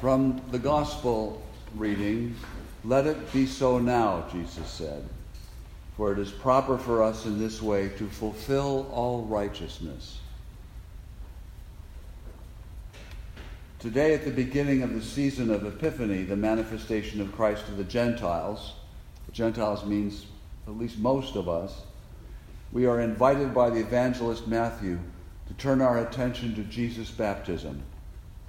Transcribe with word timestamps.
From 0.00 0.40
the 0.52 0.60
Gospel 0.60 1.42
reading, 1.74 2.36
let 2.84 3.08
it 3.08 3.32
be 3.32 3.46
so 3.46 3.80
now, 3.80 4.26
Jesus 4.30 4.70
said, 4.70 5.04
for 5.96 6.12
it 6.12 6.20
is 6.20 6.30
proper 6.30 6.78
for 6.78 7.02
us 7.02 7.26
in 7.26 7.40
this 7.40 7.60
way 7.60 7.88
to 7.98 8.06
fulfill 8.06 8.88
all 8.92 9.24
righteousness. 9.24 10.20
Today, 13.80 14.14
at 14.14 14.24
the 14.24 14.30
beginning 14.30 14.84
of 14.84 14.94
the 14.94 15.02
season 15.02 15.50
of 15.50 15.66
Epiphany, 15.66 16.22
the 16.22 16.36
manifestation 16.36 17.20
of 17.20 17.34
Christ 17.34 17.66
to 17.66 17.72
the 17.72 17.82
Gentiles, 17.82 18.74
the 19.26 19.32
Gentiles 19.32 19.84
means 19.84 20.26
at 20.68 20.78
least 20.78 20.98
most 20.98 21.34
of 21.34 21.48
us, 21.48 21.82
we 22.70 22.86
are 22.86 23.00
invited 23.00 23.52
by 23.52 23.68
the 23.68 23.80
evangelist 23.80 24.46
Matthew 24.46 25.00
to 25.48 25.54
turn 25.54 25.82
our 25.82 25.98
attention 25.98 26.54
to 26.54 26.62
Jesus' 26.62 27.10
baptism 27.10 27.82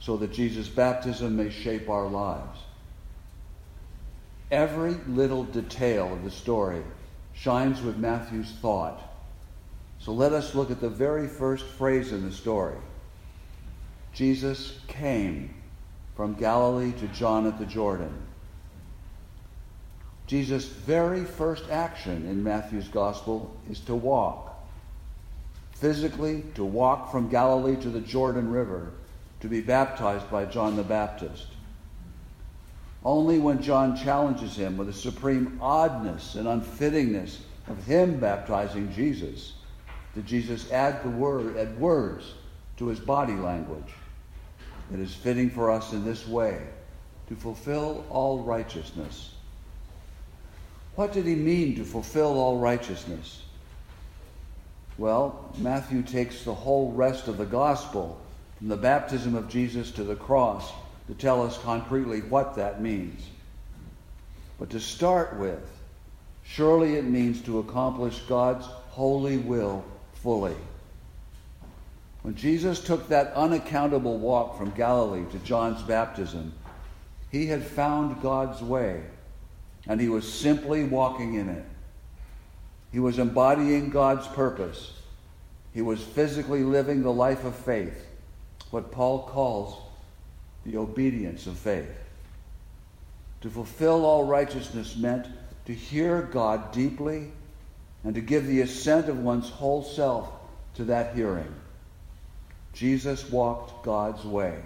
so 0.00 0.16
that 0.16 0.32
Jesus' 0.32 0.68
baptism 0.68 1.36
may 1.36 1.50
shape 1.50 1.88
our 1.88 2.08
lives. 2.08 2.58
Every 4.50 4.94
little 5.06 5.44
detail 5.44 6.12
of 6.12 6.24
the 6.24 6.30
story 6.30 6.82
shines 7.34 7.80
with 7.82 7.98
Matthew's 7.98 8.50
thought. 8.60 9.00
So 10.00 10.12
let 10.12 10.32
us 10.32 10.54
look 10.54 10.70
at 10.70 10.80
the 10.80 10.88
very 10.88 11.28
first 11.28 11.66
phrase 11.66 12.12
in 12.12 12.24
the 12.24 12.34
story. 12.34 12.76
Jesus 14.12 14.78
came 14.88 15.54
from 16.16 16.34
Galilee 16.34 16.92
to 16.92 17.06
John 17.08 17.46
at 17.46 17.58
the 17.58 17.66
Jordan. 17.66 18.12
Jesus' 20.26 20.66
very 20.66 21.24
first 21.24 21.68
action 21.70 22.26
in 22.26 22.42
Matthew's 22.42 22.88
gospel 22.88 23.54
is 23.70 23.80
to 23.80 23.94
walk. 23.94 24.46
Physically, 25.72 26.44
to 26.54 26.64
walk 26.64 27.10
from 27.10 27.28
Galilee 27.28 27.76
to 27.76 27.88
the 27.88 28.00
Jordan 28.00 28.50
River 28.50 28.92
to 29.40 29.48
be 29.48 29.60
baptized 29.60 30.30
by 30.30 30.44
John 30.44 30.76
the 30.76 30.82
Baptist. 30.82 31.46
Only 33.04 33.38
when 33.38 33.62
John 33.62 33.96
challenges 33.96 34.56
him 34.56 34.76
with 34.76 34.88
the 34.88 34.92
supreme 34.92 35.58
oddness 35.60 36.34
and 36.34 36.46
unfittingness 36.46 37.38
of 37.68 37.82
him 37.84 38.20
baptizing 38.20 38.92
Jesus 38.92 39.54
did 40.14 40.26
Jesus 40.26 40.70
add 40.70 41.02
the 41.02 41.10
word 41.10 41.56
add 41.56 41.78
words 41.80 42.34
to 42.76 42.88
his 42.88 43.00
body 43.00 43.34
language. 43.34 43.94
It 44.92 44.98
is 44.98 45.14
fitting 45.14 45.50
for 45.50 45.70
us 45.70 45.92
in 45.92 46.04
this 46.04 46.26
way 46.26 46.60
to 47.28 47.36
fulfill 47.36 48.04
all 48.10 48.40
righteousness. 48.40 49.34
What 50.96 51.12
did 51.12 51.24
he 51.24 51.36
mean 51.36 51.76
to 51.76 51.84
fulfill 51.84 52.38
all 52.38 52.58
righteousness? 52.58 53.44
Well, 54.98 55.54
Matthew 55.58 56.02
takes 56.02 56.44
the 56.44 56.54
whole 56.54 56.92
rest 56.92 57.28
of 57.28 57.38
the 57.38 57.46
gospel 57.46 58.20
from 58.60 58.68
the 58.68 58.76
baptism 58.76 59.34
of 59.34 59.48
Jesus 59.48 59.90
to 59.92 60.04
the 60.04 60.14
cross 60.14 60.70
to 61.08 61.14
tell 61.14 61.42
us 61.42 61.56
concretely 61.58 62.20
what 62.20 62.54
that 62.56 62.82
means. 62.82 63.26
But 64.58 64.68
to 64.70 64.80
start 64.80 65.38
with, 65.38 65.66
surely 66.44 66.96
it 66.96 67.06
means 67.06 67.40
to 67.42 67.60
accomplish 67.60 68.18
God's 68.28 68.66
holy 68.90 69.38
will 69.38 69.82
fully. 70.12 70.54
When 72.20 72.34
Jesus 72.34 72.84
took 72.84 73.08
that 73.08 73.32
unaccountable 73.32 74.18
walk 74.18 74.58
from 74.58 74.72
Galilee 74.72 75.24
to 75.32 75.38
John's 75.38 75.80
baptism, 75.82 76.52
he 77.32 77.46
had 77.46 77.64
found 77.64 78.20
God's 78.20 78.60
way, 78.60 79.02
and 79.86 79.98
he 79.98 80.10
was 80.10 80.30
simply 80.30 80.84
walking 80.84 81.36
in 81.36 81.48
it. 81.48 81.64
He 82.92 83.00
was 83.00 83.18
embodying 83.18 83.88
God's 83.88 84.26
purpose. 84.26 84.92
He 85.72 85.80
was 85.80 86.02
physically 86.02 86.62
living 86.62 87.02
the 87.02 87.12
life 87.12 87.44
of 87.46 87.54
faith 87.54 88.08
what 88.70 88.92
Paul 88.92 89.24
calls 89.24 89.76
the 90.64 90.76
obedience 90.76 91.46
of 91.46 91.58
faith. 91.58 91.90
To 93.42 93.50
fulfill 93.50 94.04
all 94.04 94.24
righteousness 94.24 94.96
meant 94.96 95.26
to 95.66 95.74
hear 95.74 96.22
God 96.22 96.72
deeply 96.72 97.32
and 98.04 98.14
to 98.14 98.20
give 98.20 98.46
the 98.46 98.60
assent 98.60 99.08
of 99.08 99.18
one's 99.18 99.48
whole 99.48 99.82
self 99.82 100.30
to 100.74 100.84
that 100.84 101.14
hearing. 101.14 101.52
Jesus 102.72 103.28
walked 103.30 103.84
God's 103.84 104.24
way. 104.24 104.58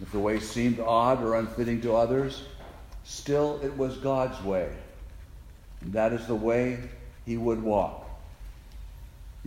If 0.00 0.12
the 0.12 0.18
way 0.18 0.40
seemed 0.40 0.80
odd 0.80 1.22
or 1.22 1.36
unfitting 1.36 1.80
to 1.82 1.94
others, 1.94 2.42
still 3.04 3.60
it 3.62 3.76
was 3.76 3.96
God's 3.98 4.40
way. 4.42 4.70
And 5.80 5.92
that 5.92 6.12
is 6.12 6.26
the 6.26 6.34
way 6.34 6.78
he 7.24 7.36
would 7.36 7.62
walk. 7.62 8.05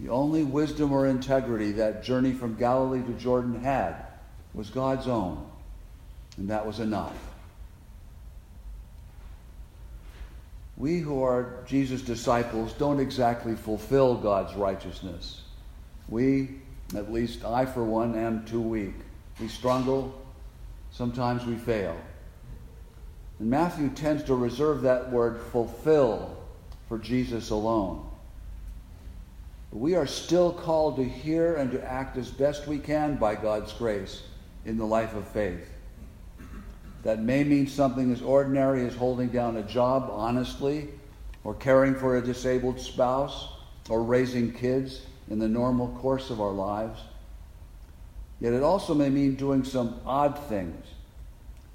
The 0.01 0.09
only 0.09 0.43
wisdom 0.43 0.93
or 0.93 1.07
integrity 1.07 1.73
that 1.73 2.03
journey 2.03 2.31
from 2.31 2.55
Galilee 2.55 3.01
to 3.01 3.13
Jordan 3.13 3.61
had 3.61 3.95
was 4.53 4.69
God's 4.69 5.07
own, 5.07 5.45
and 6.37 6.49
that 6.49 6.65
was 6.65 6.79
enough. 6.79 7.15
We 10.77 10.99
who 10.99 11.21
are 11.21 11.63
Jesus' 11.67 12.01
disciples 12.01 12.71
don't 12.73 13.01
exactly 13.01 13.55
fulfill 13.55 14.15
God's 14.15 14.55
righteousness. 14.55 15.41
We, 16.07 16.61
at 16.95 17.11
least 17.11 17.43
I 17.43 17.65
for 17.65 17.83
one, 17.83 18.17
am 18.17 18.45
too 18.45 18.61
weak. 18.61 18.93
We 19.41 19.49
struggle, 19.49 20.17
sometimes 20.91 21.45
we 21.45 21.55
fail. 21.55 21.97
And 23.39 23.49
Matthew 23.49 23.89
tends 23.89 24.23
to 24.23 24.35
reserve 24.35 24.81
that 24.83 25.11
word 25.11 25.41
fulfill 25.51 26.37
for 26.87 26.97
Jesus 26.97 27.49
alone. 27.49 28.08
We 29.71 29.95
are 29.95 30.07
still 30.07 30.51
called 30.51 30.95
to 30.95 31.03
hear 31.03 31.55
and 31.55 31.71
to 31.71 31.83
act 31.83 32.17
as 32.17 32.29
best 32.29 32.67
we 32.67 32.79
can 32.79 33.17
by 33.17 33.35
God's 33.35 33.71
grace 33.73 34.23
in 34.65 34.77
the 34.77 34.85
life 34.85 35.13
of 35.13 35.27
faith. 35.27 35.69
That 37.03 37.21
may 37.21 37.43
mean 37.43 37.67
something 37.67 38.11
as 38.11 38.21
ordinary 38.21 38.85
as 38.85 38.95
holding 38.95 39.29
down 39.29 39.57
a 39.57 39.63
job 39.63 40.09
honestly, 40.11 40.89
or 41.43 41.53
caring 41.53 41.95
for 41.95 42.17
a 42.17 42.21
disabled 42.21 42.79
spouse, 42.79 43.47
or 43.89 44.03
raising 44.03 44.53
kids 44.53 45.01
in 45.29 45.39
the 45.39 45.47
normal 45.47 45.87
course 45.99 46.29
of 46.29 46.41
our 46.41 46.51
lives. 46.51 46.99
Yet 48.39 48.53
it 48.53 48.63
also 48.63 48.93
may 48.93 49.09
mean 49.09 49.35
doing 49.35 49.63
some 49.63 49.99
odd 50.05 50.37
things. 50.47 50.85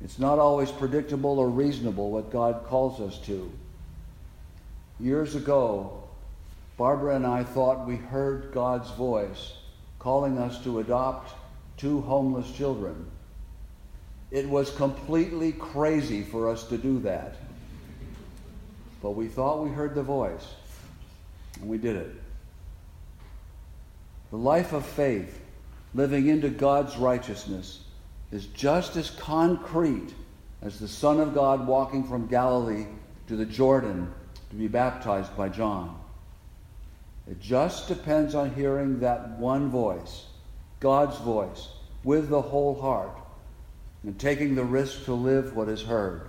It's 0.03 0.19
not 0.19 0.39
always 0.39 0.71
predictable 0.71 1.39
or 1.39 1.49
reasonable 1.49 2.11
what 2.11 2.31
God 2.31 2.65
calls 2.67 3.01
us 3.01 3.19
to. 3.27 3.51
Years 5.01 5.35
ago, 5.35 6.04
Barbara 6.77 7.17
and 7.17 7.27
I 7.27 7.45
thought 7.45 7.87
we 7.87 7.97
heard 7.97 8.51
God's 8.53 8.91
voice 8.93 9.53
calling 9.99 10.39
us 10.39 10.63
to 10.65 10.81
adopt 10.81 11.33
two 11.77 12.01
homeless 12.03 12.51
children. 12.51 13.07
It 14.31 14.49
was 14.49 14.71
completely 14.71 15.53
crazy 15.53 16.23
for 16.23 16.51
us 16.51 16.65
to 16.69 16.77
do 16.77 16.99
that. 17.01 17.37
But 19.01 19.13
we 19.13 19.29
thought 19.29 19.63
we 19.63 19.71
heard 19.71 19.95
the 19.95 20.03
voice, 20.03 20.47
and 21.61 21.69
we 21.69 21.79
did 21.79 21.97
it. 21.97 22.11
The 24.31 24.37
life 24.37 24.73
of 24.73 24.85
faith, 24.85 25.41
living 25.95 26.27
into 26.27 26.49
God's 26.49 26.97
righteousness, 26.97 27.85
is 28.33 28.47
just 28.47 28.97
as 28.97 29.11
concrete 29.11 30.13
as 30.61 30.81
the 30.81 30.89
Son 30.89 31.21
of 31.21 31.35
God 31.35 31.67
walking 31.67 32.03
from 32.03 32.27
Galilee 32.27 32.87
to 33.29 33.37
the 33.37 33.47
Jordan 33.47 34.13
to 34.51 34.57
be 34.57 34.67
baptized 34.67 35.37
by 35.37 35.49
John. 35.49 36.01
It 37.29 37.41
just 37.41 37.89
depends 37.89 38.35
on 38.35 38.55
hearing 38.55 39.01
that 39.01 39.39
one 39.39 39.71
voice, 39.71 40.27
God's 40.81 41.17
voice, 41.19 41.69
with 42.03 42.29
the 42.29 42.43
whole 42.43 42.81
heart 42.81 43.19
and 44.03 44.19
taking 44.19 44.55
the 44.55 44.65
risk 44.65 45.07
to 45.07 45.15
live 45.15 45.57
what 45.57 45.69
is 45.69 45.83
heard. 45.83 46.27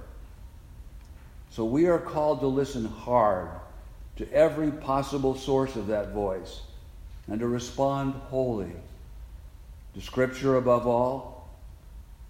So 1.49 1.65
we 1.65 1.87
are 1.87 1.99
called 1.99 2.39
to 2.39 2.47
listen 2.47 2.85
hard 2.85 3.49
to 4.15 4.31
every 4.31 4.71
possible 4.71 5.35
source 5.35 5.75
of 5.75 5.87
that 5.87 6.11
voice 6.13 6.61
and 7.27 7.39
to 7.39 7.47
respond 7.47 8.13
wholly 8.13 8.71
to 9.93 10.01
Scripture 10.01 10.55
above 10.55 10.87
all, 10.87 11.49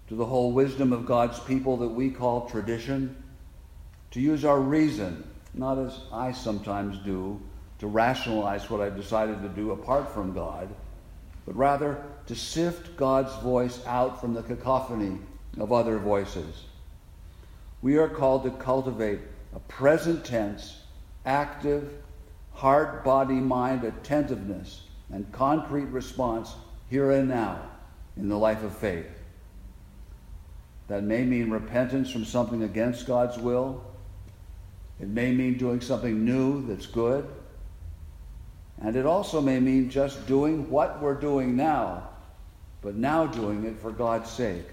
to 0.08 0.14
the 0.14 0.24
whole 0.24 0.52
wisdom 0.52 0.92
of 0.92 1.06
God's 1.06 1.38
people 1.40 1.76
that 1.78 1.88
we 1.88 2.10
call 2.10 2.48
tradition, 2.48 3.16
to 4.12 4.20
use 4.20 4.44
our 4.44 4.60
reason, 4.60 5.28
not 5.54 5.78
as 5.78 6.00
I 6.12 6.32
sometimes 6.32 6.98
do 6.98 7.40
to 7.78 7.86
rationalize 7.86 8.70
what 8.70 8.80
I've 8.80 8.96
decided 8.96 9.42
to 9.42 9.48
do 9.48 9.72
apart 9.72 10.12
from 10.12 10.32
God, 10.32 10.68
but 11.44 11.56
rather 11.56 12.02
to 12.26 12.34
sift 12.34 12.96
God's 12.96 13.34
voice 13.42 13.84
out 13.86 14.20
from 14.20 14.34
the 14.34 14.42
cacophony 14.42 15.18
of 15.58 15.72
other 15.72 15.98
voices. 15.98 16.64
We 17.82 17.98
are 17.98 18.08
called 18.08 18.44
to 18.44 18.50
cultivate 18.50 19.20
a 19.54 19.60
present 19.60 20.24
tense, 20.24 20.82
active, 21.24 21.92
heart, 22.52 23.04
body, 23.04 23.34
mind 23.34 23.84
attentiveness 23.84 24.82
and 25.12 25.30
concrete 25.32 25.86
response 25.86 26.54
here 26.90 27.12
and 27.12 27.28
now 27.28 27.60
in 28.16 28.28
the 28.28 28.38
life 28.38 28.62
of 28.62 28.76
faith. 28.76 29.06
That 30.88 31.02
may 31.02 31.24
mean 31.24 31.50
repentance 31.50 32.10
from 32.10 32.24
something 32.24 32.62
against 32.62 33.06
God's 33.06 33.38
will. 33.38 33.84
It 35.00 35.08
may 35.08 35.32
mean 35.32 35.58
doing 35.58 35.80
something 35.80 36.24
new 36.24 36.66
that's 36.66 36.86
good. 36.86 37.28
And 38.80 38.94
it 38.96 39.06
also 39.06 39.40
may 39.40 39.58
mean 39.58 39.88
just 39.88 40.26
doing 40.26 40.68
what 40.70 41.00
we're 41.00 41.14
doing 41.14 41.56
now, 41.56 42.08
but 42.82 42.94
now 42.94 43.26
doing 43.26 43.64
it 43.64 43.78
for 43.78 43.90
God's 43.90 44.30
sake. 44.30 44.66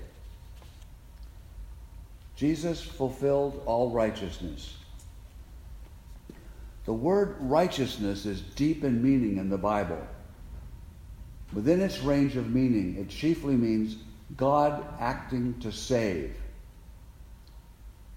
Jesus 2.35 2.81
fulfilled 2.81 3.61
all 3.65 3.91
righteousness. 3.91 4.75
The 6.85 6.93
word 6.93 7.37
righteousness 7.39 8.25
is 8.25 8.41
deep 8.41 8.83
in 8.83 9.01
meaning 9.01 9.37
in 9.37 9.49
the 9.49 9.57
Bible. 9.57 10.05
Within 11.53 11.81
its 11.81 11.99
range 11.99 12.35
of 12.35 12.49
meaning, 12.49 12.97
it 12.97 13.09
chiefly 13.09 13.55
means 13.55 13.97
God 14.35 14.83
acting 14.99 15.57
to 15.61 15.71
save. 15.71 16.35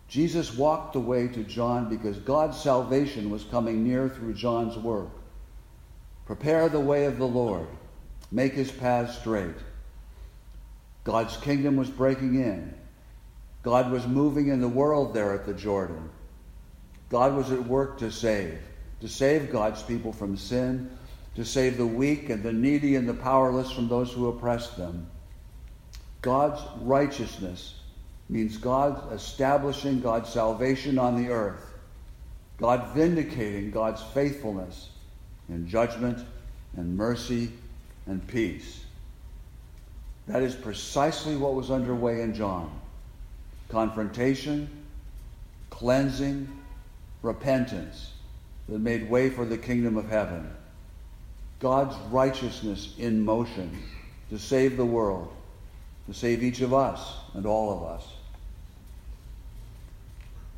Jesus 0.09 0.57
walked 0.57 0.95
the 0.95 1.01
way 1.01 1.29
to 1.29 1.43
John 1.45 1.89
because 1.89 2.19
God's 2.19 2.61
salvation 2.61 3.31
was 3.31 3.45
coming 3.45 3.85
near 3.85 4.09
through 4.09 4.35
John's 4.35 4.77
work. 4.79 5.11
Prepare 6.27 6.69
the 6.69 6.81
way 6.81 7.05
of 7.05 7.19
the 7.19 7.27
Lord, 7.27 7.69
make 8.33 8.53
his 8.53 8.73
paths 8.73 9.17
straight. 9.17 9.55
God's 11.05 11.37
kingdom 11.37 11.77
was 11.77 11.89
breaking 11.89 12.35
in. 12.43 12.75
God 13.63 13.93
was 13.93 14.09
moving 14.09 14.49
in 14.49 14.61
the 14.61 14.69
world 14.69 15.15
there 15.15 15.33
at 15.33 15.47
the 15.47 15.55
Jordan. 15.55 16.11
God 17.11 17.37
was 17.37 17.53
at 17.53 17.65
work 17.65 17.99
to 17.99 18.11
save, 18.11 18.59
to 19.01 19.09
save 19.09 19.53
God's 19.53 19.85
people 19.85 20.13
from 20.13 20.37
sin, 20.37 20.91
to 21.37 21.45
save 21.45 21.77
the 21.77 21.87
weak 21.87 22.29
and 22.29 22.43
the 22.43 22.53
needy 22.53 22.97
and 22.97 23.09
the 23.09 23.15
powerless 23.15 23.71
from 23.71 23.89
those 23.89 24.13
who 24.13 24.27
oppressed 24.27 24.77
them. 24.77 25.07
God's 26.23 26.61
righteousness 26.81 27.75
means 28.29 28.57
God 28.57 29.13
establishing 29.13 30.01
God's 30.01 30.33
salvation 30.33 30.99
on 30.99 31.23
the 31.23 31.31
earth, 31.31 31.75
God 32.59 32.95
vindicating 32.95 33.71
God's 33.71 34.03
faithfulness 34.03 34.89
in 35.49 35.69
judgment 35.69 36.19
and 36.77 36.97
mercy 36.97 37.51
and 38.07 38.27
peace. 38.27 38.85
That 40.27 40.43
is 40.43 40.55
precisely 40.55 41.37
what 41.37 41.55
was 41.55 41.71
underway 41.71 42.23
in 42.23 42.35
John 42.35 42.71
confrontation, 43.69 44.69
cleansing, 45.71 46.49
repentance 47.23 48.13
that 48.69 48.79
made 48.79 49.11
way 49.11 49.29
for 49.29 49.45
the 49.45 49.59
kingdom 49.59 49.97
of 49.97 50.09
heaven. 50.09 50.49
God's 51.59 51.97
righteousness 52.13 52.95
in 52.99 53.25
motion 53.25 53.77
to 54.31 54.39
save 54.39 54.77
the 54.77 54.85
world, 54.85 55.35
to 56.07 56.15
save 56.15 56.43
each 56.43 56.61
of 56.61 56.73
us 56.73 57.15
and 57.35 57.45
all 57.45 57.73
of 57.73 57.83
us. 57.83 58.07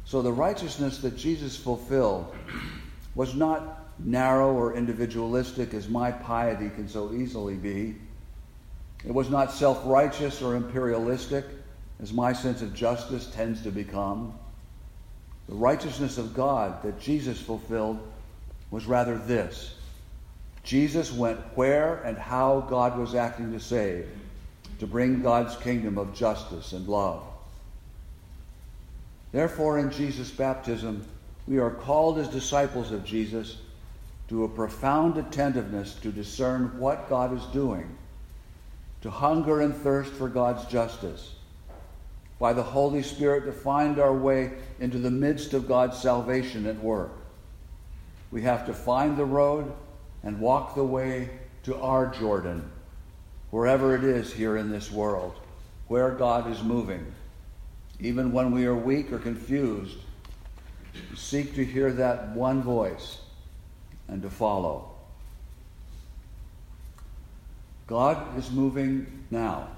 So 0.05 0.23
the 0.23 0.32
righteousness 0.32 0.99
that 0.99 1.17
Jesus 1.17 1.56
fulfilled 1.56 2.35
was 3.14 3.35
not 3.35 3.88
narrow 3.99 4.55
or 4.55 4.75
individualistic 4.75 5.75
as 5.75 5.89
my 5.89 6.11
piety 6.11 6.71
can 6.71 6.89
so 6.89 7.12
easily 7.12 7.55
be. 7.55 7.97
It 9.05 9.12
was 9.12 9.31
not 9.31 9.53
self 9.53 9.81
righteous 9.85 10.43
or 10.43 10.56
imperialistic 10.56 11.45
as 12.00 12.12
my 12.12 12.33
sense 12.33 12.62
of 12.62 12.75
justice 12.75 13.27
tends 13.27 13.62
to 13.62 13.71
become. 13.71 14.35
The 15.49 15.55
righteousness 15.55 16.19
of 16.19 16.35
God 16.35 16.83
that 16.83 17.00
Jesus 17.00 17.41
fulfilled 17.41 17.99
was 18.71 18.87
rather 18.87 19.17
this 19.17 19.75
Jesus 20.62 21.12
went 21.12 21.39
where 21.56 22.03
and 22.03 22.19
how 22.19 22.61
God 22.69 22.99
was 22.99 23.15
acting 23.15 23.53
to 23.53 23.61
save, 23.61 24.06
to 24.81 24.87
bring 24.87 25.23
God's 25.23 25.56
kingdom 25.56 25.97
of 25.97 26.15
justice 26.15 26.73
and 26.73 26.87
love. 26.87 27.23
Therefore, 29.33 29.79
in 29.79 29.91
Jesus' 29.91 30.31
baptism, 30.31 31.06
we 31.47 31.59
are 31.59 31.71
called 31.71 32.19
as 32.19 32.29
disciples 32.29 32.93
of 32.93 33.05
Jesus 33.05 33.59
to 34.29 34.45
a 34.45 34.49
profound 34.49 35.17
attentiveness 35.17 35.95
to 35.95 36.13
discern 36.13 36.79
what 36.79 37.09
God 37.09 37.37
is 37.37 37.45
doing, 37.47 37.97
to 39.01 39.11
hunger 39.11 39.63
and 39.63 39.75
thirst 39.75 40.13
for 40.13 40.29
God's 40.29 40.67
justice, 40.67 41.35
by 42.39 42.53
the 42.53 42.63
Holy 42.63 43.03
Spirit 43.03 43.47
to 43.47 43.53
find 43.53 43.99
our 43.99 44.13
way 44.13 44.53
into 44.81 44.99
the 44.99 45.11
midst 45.11 45.55
of 45.55 45.67
God's 45.67 45.99
salvation 45.99 46.67
at 46.67 46.79
work. 46.81 47.13
We 48.31 48.43
have 48.43 48.67
to 48.67 48.75
find 48.75 49.17
the 49.17 49.25
road 49.25 49.73
and 50.23 50.39
walk 50.41 50.75
the 50.75 50.85
way 50.85 51.31
to 51.65 51.77
our 51.77 52.07
Jordan, 52.07 52.71
wherever 53.51 53.97
it 53.97 54.05
is 54.05 54.33
here 54.33 54.57
in 54.57 54.71
this 54.71 54.93
world, 54.93 55.35
where 55.89 56.11
God 56.11 56.51
is 56.51 56.63
moving. 56.63 57.13
Even 57.99 58.31
when 58.31 58.53
we 58.53 58.67
are 58.67 58.77
weak 58.77 59.11
or 59.11 59.19
confused, 59.19 59.97
seek 61.17 61.55
to 61.55 61.65
hear 61.65 61.93
that 61.93 62.29
one 62.37 62.63
voice 62.63 63.19
and 64.09 64.23
to 64.23 64.31
follow. 64.31 64.91
God 67.87 68.39
is 68.39 68.51
moving 68.51 69.25
now. 69.31 69.69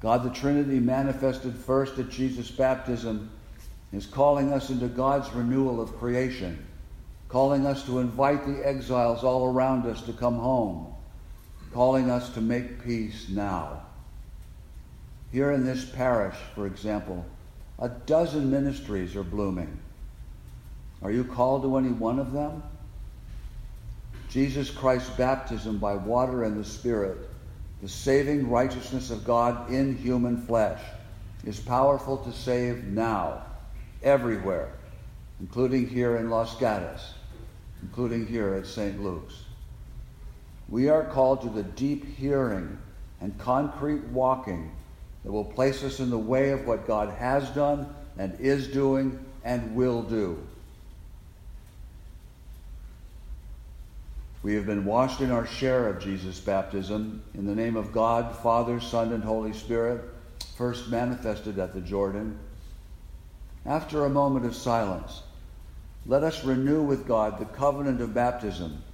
God 0.00 0.22
the 0.22 0.30
Trinity 0.30 0.78
manifested 0.78 1.54
first 1.54 1.98
at 1.98 2.10
Jesus' 2.10 2.50
baptism 2.50 3.30
is 3.92 4.06
calling 4.06 4.52
us 4.52 4.70
into 4.70 4.88
God's 4.88 5.32
renewal 5.32 5.80
of 5.80 5.96
creation, 5.98 6.64
calling 7.28 7.66
us 7.66 7.84
to 7.86 7.98
invite 7.98 8.46
the 8.46 8.66
exiles 8.66 9.24
all 9.24 9.52
around 9.52 9.86
us 9.86 10.02
to 10.02 10.12
come 10.12 10.36
home, 10.36 10.94
calling 11.72 12.10
us 12.10 12.30
to 12.34 12.40
make 12.40 12.84
peace 12.84 13.28
now. 13.28 13.82
Here 15.32 15.52
in 15.52 15.64
this 15.64 15.84
parish, 15.84 16.36
for 16.54 16.66
example, 16.66 17.24
a 17.78 17.88
dozen 17.88 18.50
ministries 18.50 19.16
are 19.16 19.24
blooming. 19.24 19.78
Are 21.02 21.10
you 21.10 21.24
called 21.24 21.62
to 21.62 21.76
any 21.76 21.90
one 21.90 22.18
of 22.18 22.32
them? 22.32 22.62
Jesus 24.28 24.70
Christ's 24.70 25.10
baptism 25.10 25.78
by 25.78 25.94
water 25.94 26.44
and 26.44 26.58
the 26.58 26.68
Spirit, 26.68 27.18
the 27.82 27.88
saving 27.88 28.50
righteousness 28.50 29.10
of 29.10 29.24
God 29.24 29.70
in 29.70 29.96
human 29.96 30.40
flesh, 30.46 30.80
is 31.44 31.60
powerful 31.60 32.16
to 32.18 32.32
save 32.32 32.84
now, 32.84 33.42
everywhere, 34.02 34.72
including 35.40 35.88
here 35.88 36.16
in 36.16 36.28
Los 36.28 36.58
Gatos, 36.58 37.14
including 37.82 38.26
here 38.26 38.54
at 38.54 38.66
St. 38.66 39.00
Luke's. 39.02 39.44
We 40.68 40.88
are 40.88 41.04
called 41.04 41.42
to 41.42 41.48
the 41.48 41.62
deep 41.62 42.16
hearing 42.16 42.78
and 43.20 43.38
concrete 43.38 44.02
walking 44.06 44.72
that 45.24 45.32
will 45.32 45.44
place 45.44 45.84
us 45.84 46.00
in 46.00 46.10
the 46.10 46.18
way 46.18 46.50
of 46.50 46.66
what 46.66 46.86
God 46.86 47.10
has 47.10 47.48
done 47.50 47.94
and 48.18 48.38
is 48.40 48.68
doing 48.68 49.24
and 49.44 49.74
will 49.74 50.02
do. 50.02 50.38
We 54.46 54.54
have 54.54 54.66
been 54.66 54.84
washed 54.84 55.20
in 55.20 55.32
our 55.32 55.44
share 55.44 55.88
of 55.88 55.98
Jesus' 55.98 56.38
baptism 56.38 57.20
in 57.34 57.46
the 57.46 57.54
name 57.56 57.74
of 57.74 57.92
God, 57.92 58.32
Father, 58.44 58.78
Son, 58.78 59.12
and 59.12 59.24
Holy 59.24 59.52
Spirit, 59.52 60.04
first 60.56 60.88
manifested 60.88 61.58
at 61.58 61.74
the 61.74 61.80
Jordan. 61.80 62.38
After 63.64 64.04
a 64.04 64.08
moment 64.08 64.46
of 64.46 64.54
silence, 64.54 65.22
let 66.06 66.22
us 66.22 66.44
renew 66.44 66.80
with 66.80 67.08
God 67.08 67.40
the 67.40 67.44
covenant 67.44 68.00
of 68.00 68.14
baptism, 68.14 68.84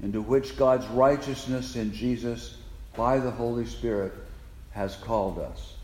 into 0.00 0.22
which 0.22 0.56
God's 0.56 0.86
righteousness 0.86 1.74
in 1.74 1.92
Jesus 1.92 2.58
by 2.96 3.18
the 3.18 3.32
Holy 3.32 3.66
Spirit 3.66 4.12
has 4.70 4.94
called 4.94 5.40
us. 5.40 5.74